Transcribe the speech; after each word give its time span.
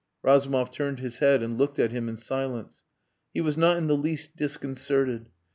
Razumov 0.23 0.71
turned 0.71 0.97
his 0.99 1.19
head 1.19 1.43
and 1.43 1.59
looked 1.59 1.77
at 1.77 1.91
him 1.91 2.09
in 2.09 2.17
silence. 2.17 2.85
He 3.35 3.41
was 3.41 3.55
not 3.55 3.77
in 3.77 3.85
the 3.85 3.95
least 3.95 4.35
disconcerted. 4.35 5.27